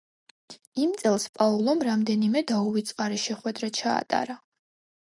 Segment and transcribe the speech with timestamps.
[0.85, 4.43] იმ წელს პაოლომ რამდენიმე დაუვიწყარი შეხვედრა ჩაატარა.